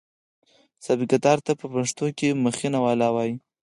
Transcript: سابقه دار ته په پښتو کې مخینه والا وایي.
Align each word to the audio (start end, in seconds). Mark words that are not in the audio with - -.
سابقه 0.85 1.17
دار 1.25 1.39
ته 1.45 1.51
په 1.59 1.65
پښتو 1.73 2.05
کې 2.17 2.39
مخینه 2.45 2.79
والا 2.85 3.07
وایي. 3.15 3.35